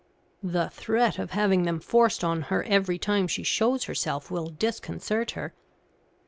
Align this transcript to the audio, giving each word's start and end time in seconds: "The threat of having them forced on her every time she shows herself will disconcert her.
"The 0.41 0.71
threat 0.71 1.19
of 1.19 1.29
having 1.29 1.61
them 1.61 1.79
forced 1.79 2.23
on 2.23 2.41
her 2.49 2.63
every 2.63 2.97
time 2.97 3.27
she 3.27 3.43
shows 3.43 3.83
herself 3.83 4.31
will 4.31 4.47
disconcert 4.47 5.33
her. 5.37 5.53